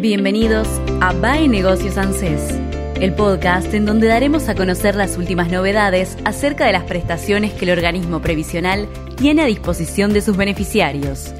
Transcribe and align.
Bienvenidos 0.00 0.68
a 1.00 1.12
BAE 1.12 1.48
Negocios 1.48 1.98
ANSES, 1.98 2.54
el 3.00 3.14
podcast 3.14 3.74
en 3.74 3.84
donde 3.84 4.06
daremos 4.06 4.48
a 4.48 4.54
conocer 4.54 4.94
las 4.94 5.18
últimas 5.18 5.50
novedades 5.50 6.16
acerca 6.24 6.66
de 6.66 6.72
las 6.72 6.84
prestaciones 6.84 7.52
que 7.52 7.64
el 7.64 7.72
organismo 7.72 8.22
previsional 8.22 8.86
tiene 9.16 9.42
a 9.42 9.46
disposición 9.46 10.12
de 10.12 10.20
sus 10.20 10.36
beneficiarios. 10.36 11.34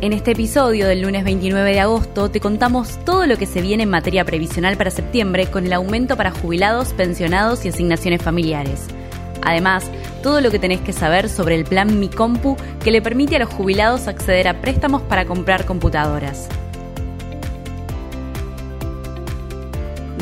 En 0.00 0.14
este 0.14 0.30
episodio 0.30 0.88
del 0.88 1.02
lunes 1.02 1.22
29 1.22 1.70
de 1.70 1.80
agosto 1.80 2.30
te 2.30 2.40
contamos 2.40 2.98
todo 3.04 3.26
lo 3.26 3.36
que 3.36 3.44
se 3.44 3.60
viene 3.60 3.82
en 3.82 3.90
materia 3.90 4.24
previsional 4.24 4.78
para 4.78 4.90
septiembre 4.90 5.48
con 5.48 5.66
el 5.66 5.74
aumento 5.74 6.16
para 6.16 6.30
jubilados, 6.30 6.94
pensionados 6.94 7.66
y 7.66 7.68
asignaciones 7.68 8.22
familiares. 8.22 8.86
Además, 9.42 9.84
todo 10.22 10.40
lo 10.40 10.50
que 10.50 10.58
tenés 10.58 10.80
que 10.80 10.94
saber 10.94 11.28
sobre 11.28 11.56
el 11.56 11.66
plan 11.66 12.00
Mi 12.00 12.08
Compu 12.08 12.56
que 12.82 12.90
le 12.90 13.02
permite 13.02 13.36
a 13.36 13.40
los 13.40 13.50
jubilados 13.50 14.08
acceder 14.08 14.48
a 14.48 14.62
préstamos 14.62 15.02
para 15.02 15.26
comprar 15.26 15.66
computadoras. 15.66 16.48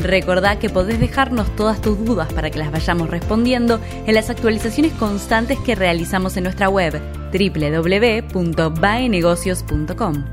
Recordá 0.01 0.57
que 0.57 0.69
podés 0.69 0.99
dejarnos 0.99 1.55
todas 1.55 1.79
tus 1.79 2.03
dudas 2.03 2.33
para 2.33 2.49
que 2.49 2.57
las 2.57 2.71
vayamos 2.71 3.07
respondiendo 3.09 3.79
en 4.07 4.15
las 4.15 4.31
actualizaciones 4.31 4.93
constantes 4.93 5.59
que 5.59 5.75
realizamos 5.75 6.35
en 6.37 6.45
nuestra 6.45 6.69
web 6.69 6.99
www.baenegocios.com. 7.31 10.25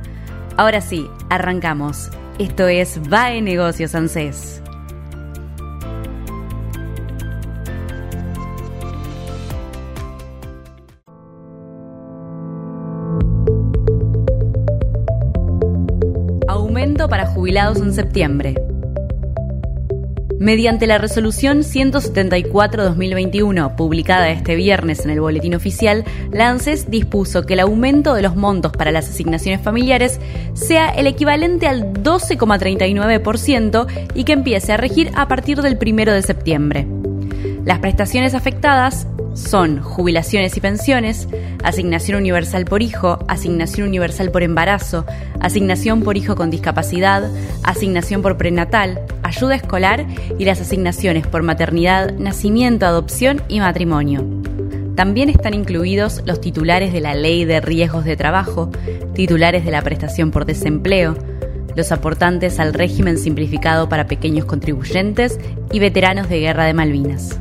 Ahora 0.56 0.80
sí, 0.80 1.06
arrancamos. 1.28 2.08
Esto 2.38 2.66
es 2.66 2.98
Bae 3.08 3.42
Negocios 3.42 3.94
ANSES. 3.94 4.62
Aumento 16.48 17.08
para 17.08 17.26
jubilados 17.26 17.78
en 17.78 17.92
septiembre. 17.92 18.54
Mediante 20.38 20.86
la 20.86 20.98
resolución 20.98 21.62
174-2021, 21.62 23.74
publicada 23.74 24.30
este 24.30 24.54
viernes 24.54 25.04
en 25.04 25.10
el 25.10 25.20
Boletín 25.20 25.56
Oficial, 25.56 26.04
la 26.30 26.48
ANSES 26.48 26.88
dispuso 26.88 27.42
que 27.42 27.54
el 27.54 27.60
aumento 27.60 28.14
de 28.14 28.22
los 28.22 28.36
montos 28.36 28.70
para 28.70 28.92
las 28.92 29.08
asignaciones 29.08 29.60
familiares 29.60 30.20
sea 30.54 30.90
el 30.90 31.08
equivalente 31.08 31.66
al 31.66 31.92
12,39% 31.92 33.88
y 34.14 34.22
que 34.22 34.34
empiece 34.34 34.72
a 34.72 34.76
regir 34.76 35.10
a 35.16 35.26
partir 35.26 35.60
del 35.60 35.76
1 35.76 36.12
de 36.12 36.22
septiembre. 36.22 36.86
Las 37.64 37.80
prestaciones 37.80 38.34
afectadas 38.34 39.08
son 39.34 39.80
jubilaciones 39.80 40.56
y 40.56 40.60
pensiones, 40.60 41.26
asignación 41.62 42.18
universal 42.18 42.64
por 42.64 42.82
hijo, 42.82 43.18
asignación 43.28 43.88
universal 43.88 44.30
por 44.30 44.42
embarazo, 44.42 45.04
asignación 45.40 46.02
por 46.02 46.16
hijo 46.16 46.36
con 46.36 46.50
discapacidad, 46.50 47.30
asignación 47.62 48.22
por 48.22 48.36
prenatal, 48.36 49.00
ayuda 49.22 49.56
escolar 49.56 50.06
y 50.38 50.44
las 50.44 50.60
asignaciones 50.60 51.26
por 51.26 51.42
maternidad, 51.42 52.12
nacimiento, 52.14 52.86
adopción 52.86 53.42
y 53.48 53.60
matrimonio. 53.60 54.24
También 54.94 55.28
están 55.28 55.54
incluidos 55.54 56.22
los 56.26 56.40
titulares 56.40 56.92
de 56.92 57.00
la 57.00 57.14
Ley 57.14 57.44
de 57.44 57.60
Riesgos 57.60 58.04
de 58.04 58.16
Trabajo, 58.16 58.70
titulares 59.14 59.64
de 59.64 59.70
la 59.70 59.82
prestación 59.82 60.32
por 60.32 60.44
desempleo, 60.44 61.16
los 61.76 61.92
aportantes 61.92 62.58
al 62.58 62.74
régimen 62.74 63.18
simplificado 63.18 63.88
para 63.88 64.08
pequeños 64.08 64.44
contribuyentes 64.44 65.38
y 65.70 65.78
veteranos 65.78 66.28
de 66.28 66.40
guerra 66.40 66.64
de 66.64 66.74
Malvinas. 66.74 67.38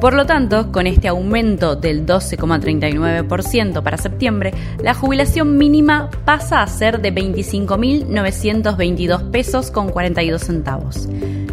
Por 0.00 0.14
lo 0.14 0.24
tanto, 0.24 0.72
con 0.72 0.86
este 0.86 1.08
aumento 1.08 1.76
del 1.76 2.06
12,39% 2.06 3.82
para 3.82 3.98
septiembre, 3.98 4.54
la 4.82 4.94
jubilación 4.94 5.58
mínima 5.58 6.08
pasa 6.24 6.62
a 6.62 6.66
ser 6.66 7.02
de 7.02 7.14
25.922 7.14 9.30
pesos 9.30 9.70
con 9.70 9.90
42 9.90 10.40
centavos, 10.40 11.06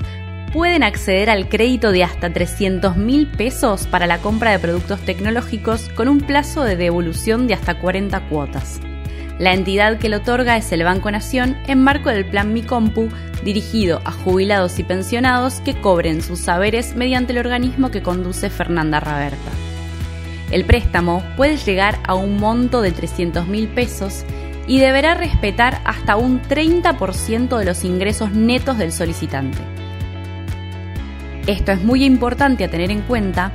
pueden 0.52 0.84
acceder 0.84 1.30
al 1.30 1.48
crédito 1.48 1.94
de 1.94 2.04
hasta 2.04 2.30
300 2.34 2.98
mil 2.98 3.26
pesos 3.26 3.88
para 3.88 4.06
la 4.06 4.18
compra 4.18 4.52
de 4.52 4.60
productos 4.60 5.00
tecnológicos 5.00 5.88
con 5.96 6.10
un 6.10 6.20
plazo 6.20 6.66
de 6.66 6.76
devolución 6.76 7.48
de 7.48 7.54
hasta 7.54 7.80
40 7.80 8.20
cuotas. 8.28 8.82
La 9.38 9.54
entidad 9.54 9.98
que 9.98 10.10
lo 10.10 10.18
otorga 10.18 10.58
es 10.58 10.70
el 10.74 10.84
Banco 10.84 11.10
Nación 11.10 11.56
en 11.68 11.82
marco 11.82 12.10
del 12.10 12.26
Plan 12.26 12.52
Mi 12.52 12.64
Compu, 12.64 13.08
dirigido 13.46 14.02
a 14.04 14.12
jubilados 14.12 14.78
y 14.78 14.84
pensionados 14.84 15.62
que 15.62 15.80
cobren 15.80 16.22
sus 16.22 16.40
saberes 16.40 16.98
mediante 16.98 17.32
el 17.32 17.40
organismo 17.40 17.92
que 17.92 18.04
conduce 18.04 18.50
Fernanda 18.50 19.00
Raberta. 19.00 19.52
El 20.52 20.66
préstamo 20.66 21.24
puede 21.38 21.56
llegar 21.56 21.98
a 22.04 22.16
un 22.16 22.38
monto 22.38 22.82
de 22.82 22.92
300 22.92 23.48
mil 23.48 23.70
pesos 23.70 24.26
y 24.70 24.80
deberá 24.80 25.16
respetar 25.16 25.82
hasta 25.84 26.16
un 26.16 26.42
30% 26.44 27.58
de 27.58 27.66
los 27.66 27.84
ingresos 27.84 28.32
netos 28.32 28.78
del 28.78 28.94
solicitante. 28.94 29.58
Esto 31.48 31.72
es 31.72 31.84
muy 31.84 32.06
importante 32.06 32.64
a 32.64 32.70
tener 32.70 32.92
en 32.92 33.02
cuenta 33.02 33.52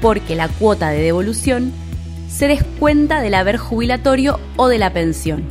porque 0.00 0.34
la 0.34 0.48
cuota 0.48 0.90
de 0.90 1.00
devolución 1.00 1.72
se 2.28 2.48
descuenta 2.48 3.20
del 3.20 3.34
haber 3.34 3.56
jubilatorio 3.56 4.40
o 4.56 4.66
de 4.66 4.78
la 4.78 4.92
pensión 4.92 5.44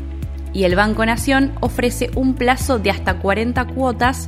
y 0.54 0.66
el 0.66 0.76
Banco 0.76 1.06
Nación 1.06 1.54
ofrece 1.62 2.12
un 2.16 2.34
plazo 2.34 2.78
de 2.78 2.90
hasta 2.92 3.18
40 3.18 3.66
cuotas 3.68 4.28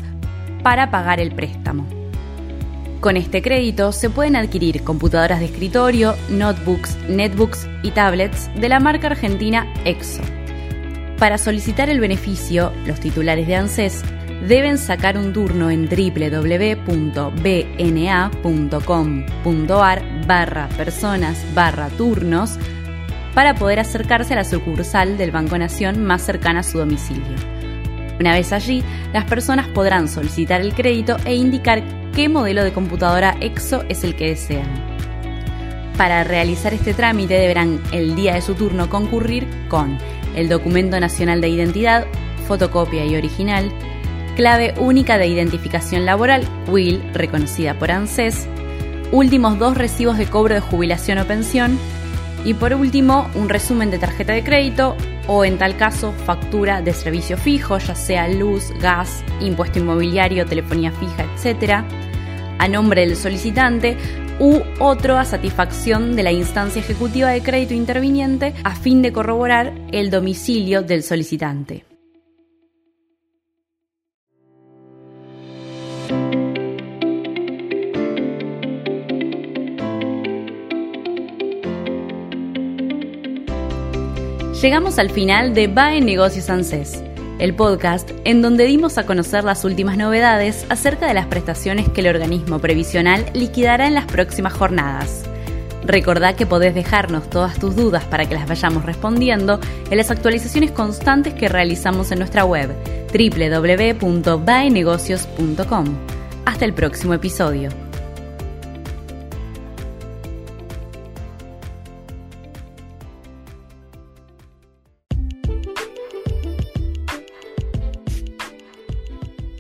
para 0.64 0.90
pagar 0.90 1.20
el 1.20 1.36
préstamo. 1.36 1.86
Con 3.02 3.18
este 3.18 3.42
crédito 3.42 3.92
se 3.92 4.10
pueden 4.10 4.38
adquirir 4.38 4.82
computadoras 4.84 5.42
de 5.42 5.48
escritorio, 5.48 6.16
notebooks, 6.30 6.98
netbooks 7.10 7.68
y 7.84 7.92
tablets 7.92 8.50
de 8.56 8.70
la 8.70 8.80
marca 8.80 9.08
argentina 9.08 9.68
EXO. 9.84 10.22
Para 11.24 11.38
solicitar 11.38 11.90
el 11.90 12.02
beneficio, 12.02 12.74
los 12.86 13.00
titulares 13.00 13.48
de 13.48 13.56
ANSES 13.56 14.04
deben 14.46 14.78
sacar 14.78 15.18
un 15.18 15.32
turno 15.32 15.72
en 15.72 15.88
www.bna.com.ar 15.88 16.68
barra 20.28 20.68
personas 20.76 21.46
barra 21.56 21.88
turnos 21.88 22.60
para 23.34 23.56
poder 23.56 23.80
acercarse 23.80 24.34
a 24.34 24.36
la 24.36 24.44
sucursal 24.44 25.18
del 25.18 25.32
Banco 25.32 25.58
Nación 25.58 26.04
más 26.04 26.24
cercana 26.24 26.60
a 26.60 26.64
su 26.64 26.80
domicilio. 26.80 27.38
Una 28.20 28.34
vez 28.34 28.52
allí, 28.52 28.84
las 29.14 29.24
personas 29.24 29.70
podrán 29.70 30.10
solicitar 30.10 30.60
el 30.60 30.74
crédito 30.74 31.16
e 31.24 31.36
indicar 31.36 31.84
qué 32.12 32.28
modelo 32.28 32.66
de 32.66 32.74
computadora 32.74 33.38
EXO 33.40 33.86
es 33.88 34.04
el 34.04 34.18
que 34.18 34.28
desean. 34.28 34.68
Para 35.96 36.26
realizar 36.26 36.74
este 36.74 36.94
trámite 36.94 37.36
deberán 37.36 37.80
el 37.94 38.14
día 38.14 38.34
de 38.34 38.42
su 38.42 38.56
turno 38.56 38.90
concurrir 38.90 39.48
con 39.70 39.98
el 40.36 40.50
documento 40.50 41.00
nacional 41.00 41.42
de 41.42 41.50
identidad, 41.50 42.06
fotocopia 42.48 43.06
y 43.06 43.16
original, 43.16 43.72
clave 44.36 44.74
única 44.78 45.18
de 45.18 45.28
identificación 45.28 46.06
laboral, 46.06 46.48
WIL, 46.68 47.02
reconocida 47.14 47.78
por 47.78 47.92
ANSES, 47.92 48.48
últimos 49.12 49.60
dos 49.60 49.78
recibos 49.78 50.18
de 50.18 50.26
cobro 50.26 50.56
de 50.56 50.62
jubilación 50.62 51.20
o 51.20 51.26
pensión 51.26 51.78
y 52.46 52.54
por 52.56 52.74
último 52.74 53.30
un 53.36 53.50
resumen 53.50 53.92
de 53.92 54.00
tarjeta 54.00 54.34
de 54.34 54.44
crédito 54.44 54.98
o 55.28 55.46
en 55.46 55.58
tal 55.58 55.78
caso 55.78 56.14
factura 56.26 56.82
de 56.82 56.94
servicio 56.94 57.38
fijo, 57.38 57.78
ya 57.78 57.96
sea 57.96 58.28
luz, 58.28 58.72
gas, 58.82 59.24
impuesto 59.40 59.80
inmobiliario, 59.80 60.46
telefonía 60.46 60.92
fija, 60.92 61.26
etc., 61.36 61.84
a 62.60 62.68
nombre 62.68 63.02
del 63.06 63.16
solicitante 63.16 63.98
u 64.40 64.62
otro 64.80 65.18
a 65.18 65.26
satisfacción 65.26 66.16
de 66.16 66.24
la 66.24 66.32
instancia 66.32 66.80
ejecutiva 66.82 67.30
de 67.30 67.42
crédito 67.42 67.74
interviniente 67.74 68.54
a 68.64 68.76
fin 68.76 69.02
de 69.02 69.14
corroborar 69.14 69.74
el 69.92 70.10
domicilio 70.10 70.82
del 70.82 71.04
solicitante. 71.04 71.86
Llegamos 84.64 84.98
al 84.98 85.10
final 85.10 85.54
de 85.54 85.68
Va 85.68 85.94
en 85.94 86.06
Negocios 86.06 86.50
ANSES, 86.50 87.04
el 87.40 87.56
podcast 87.56 88.12
en 88.26 88.42
donde 88.42 88.66
dimos 88.66 88.98
a 88.98 89.06
conocer 89.06 89.44
las 89.44 89.66
últimas 89.66 89.98
novedades 89.98 90.66
acerca 90.70 91.08
de 91.08 91.14
las 91.14 91.28
prestaciones 91.28 91.90
que 91.90 92.00
el 92.02 92.08
organismo 92.08 92.60
previsional 92.60 93.26
liquidará 93.34 93.88
en 93.88 93.96
las 93.96 94.06
próximas 94.06 94.54
jornadas. 94.54 95.26
Recordá 95.86 96.36
que 96.36 96.46
podés 96.46 96.74
dejarnos 96.74 97.30
todas 97.30 97.60
tus 97.60 97.76
dudas 97.76 98.06
para 98.06 98.26
que 98.26 98.36
las 98.36 98.48
vayamos 98.48 98.86
respondiendo 98.86 99.60
en 99.90 99.98
las 99.98 100.12
actualizaciones 100.12 100.72
constantes 100.72 101.34
que 101.34 101.50
realizamos 101.50 102.10
en 102.12 102.20
nuestra 102.20 102.46
web 102.46 102.70
www.baenegocios.com. 103.12 105.86
Hasta 106.46 106.66
el 106.66 106.74
próximo 106.74 107.14
episodio. 107.14 107.83